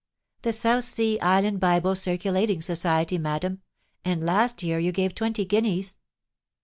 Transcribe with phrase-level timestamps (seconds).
[0.41, 3.61] "The South Sea Island Bible Circulating Society, madam;
[4.03, 5.99] and last year you gave twenty guineas."